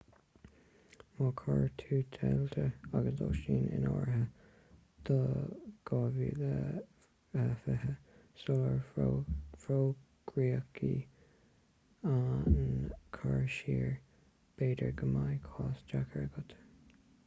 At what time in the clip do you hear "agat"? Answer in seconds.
16.31-16.61